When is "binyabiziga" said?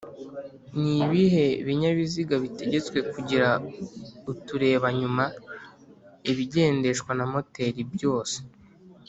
1.67-2.35